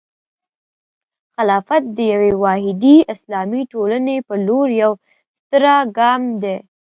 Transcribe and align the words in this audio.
خلافت 1.35 1.83
د 1.95 1.97
یوې 2.13 2.31
واحدې 2.43 2.97
اسلامي 3.13 3.61
ټولنې 3.71 4.17
په 4.27 4.35
لور 4.45 4.67
یوه 4.81 4.97
ستره 5.37 5.75
ګام 5.97 6.21
دی. 6.43 6.55